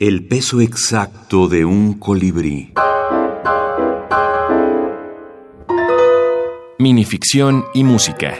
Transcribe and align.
El 0.00 0.26
peso 0.26 0.62
exacto 0.62 1.46
de 1.46 1.66
un 1.66 1.98
colibrí. 1.98 2.72
Minificción 6.78 7.66
y 7.74 7.84
música. 7.84 8.38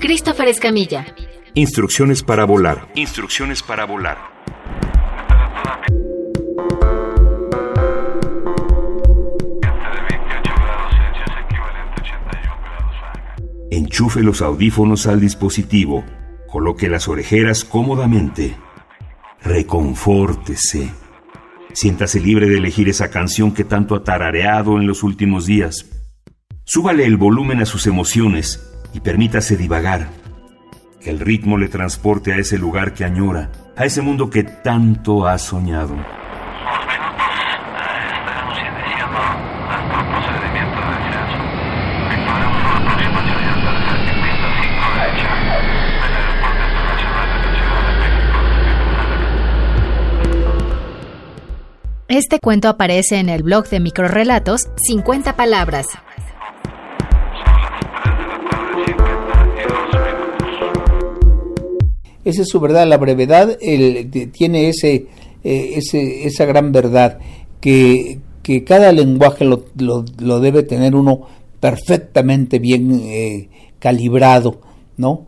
Christopher 0.00 0.48
Escamilla. 0.48 1.06
Instrucciones 1.54 2.22
para 2.22 2.44
volar. 2.44 2.88
Instrucciones 2.94 3.62
para 3.62 3.86
volar. 3.86 4.18
Enchufe 13.80 14.22
los 14.22 14.42
audífonos 14.42 15.06
al 15.06 15.20
dispositivo. 15.20 16.04
Coloque 16.46 16.90
las 16.90 17.08
orejeras 17.08 17.64
cómodamente. 17.64 18.54
Reconfórtese. 19.42 20.90
Siéntase 21.72 22.20
libre 22.20 22.46
de 22.46 22.58
elegir 22.58 22.90
esa 22.90 23.08
canción 23.08 23.52
que 23.52 23.64
tanto 23.64 23.94
ha 23.94 24.04
tarareado 24.04 24.78
en 24.78 24.86
los 24.86 25.02
últimos 25.02 25.46
días. 25.46 25.86
Súbale 26.64 27.06
el 27.06 27.16
volumen 27.16 27.62
a 27.62 27.64
sus 27.64 27.86
emociones 27.86 28.70
y 28.92 29.00
permítase 29.00 29.56
divagar. 29.56 30.10
Que 31.00 31.08
el 31.08 31.18
ritmo 31.18 31.56
le 31.56 31.68
transporte 31.68 32.34
a 32.34 32.36
ese 32.36 32.58
lugar 32.58 32.92
que 32.92 33.06
añora, 33.06 33.50
a 33.76 33.86
ese 33.86 34.02
mundo 34.02 34.28
que 34.28 34.42
tanto 34.42 35.26
ha 35.26 35.38
soñado. 35.38 35.96
Este 52.10 52.40
cuento 52.40 52.66
aparece 52.66 53.20
en 53.20 53.28
el 53.28 53.44
blog 53.44 53.68
de 53.68 53.78
microrelatos 53.78 54.68
50 54.84 55.36
palabras. 55.36 55.86
Esa 62.24 62.42
es 62.42 62.48
su 62.48 62.58
verdad, 62.58 62.88
la 62.88 62.96
brevedad 62.96 63.56
tiene 64.32 64.70
ese, 64.70 65.06
eh, 65.44 65.74
ese, 65.76 66.26
esa 66.26 66.46
gran 66.46 66.72
verdad 66.72 67.20
que, 67.60 68.18
que 68.42 68.64
cada 68.64 68.90
lenguaje 68.90 69.44
lo, 69.44 70.40
debe 70.40 70.64
tener 70.64 70.96
uno 70.96 71.28
perfectamente 71.60 72.58
bien 72.58 73.02
eh, 73.04 73.48
calibrado, 73.78 74.60
¿no? 74.96 75.26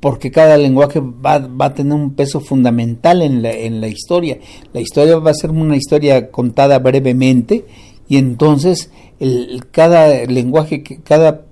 Porque 0.00 0.30
cada 0.30 0.56
lenguaje 0.56 1.00
va, 1.00 1.38
va, 1.38 1.66
a 1.66 1.74
tener 1.74 1.92
un 1.92 2.14
peso 2.14 2.40
fundamental 2.40 3.22
en 3.22 3.42
la, 3.42 3.50
en 3.50 3.80
la 3.80 3.88
historia. 3.88 4.38
La 4.72 4.80
historia 4.80 5.18
va 5.18 5.32
a 5.32 5.34
ser 5.34 5.50
una 5.50 5.76
historia 5.76 6.30
contada 6.30 6.78
brevemente 6.78 7.64
y 8.08 8.16
entonces 8.16 8.90
el, 9.18 9.66
cada 9.70 10.24
lenguaje, 10.26 10.82
cada 10.82 11.44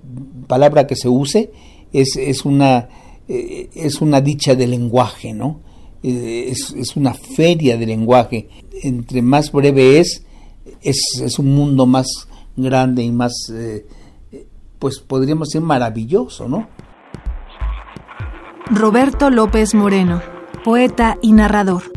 palabra 0.47 0.87
que 0.87 0.95
se 0.95 1.09
use 1.09 1.51
es, 1.91 2.15
es, 2.15 2.45
una, 2.45 2.87
eh, 3.27 3.69
es 3.73 4.01
una 4.01 4.21
dicha 4.21 4.55
de 4.55 4.67
lenguaje, 4.67 5.33
¿no? 5.33 5.59
Eh, 6.03 6.51
es, 6.51 6.95
una 6.95 7.13
feria 7.13 7.77
de 7.77 7.85
lenguaje. 7.85 8.47
Entre 8.81 9.21
más 9.21 9.51
breve 9.51 9.99
es, 9.99 10.23
es, 10.81 11.21
es 11.21 11.37
un 11.37 11.53
mundo 11.53 11.85
más 11.85 12.07
grande 12.55 13.03
y 13.03 13.11
más, 13.11 13.33
eh, 13.53 13.85
pues 14.79 14.99
podríamos 14.99 15.49
decir 15.49 15.61
maravilloso, 15.61 16.47
¿no? 16.47 16.67
Roberto 18.77 19.31
López 19.31 19.73
Moreno, 19.73 20.21
poeta 20.63 21.17
y 21.23 21.33
narrador. 21.33 21.96